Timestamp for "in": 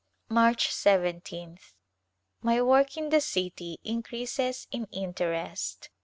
2.97-3.09, 4.71-4.87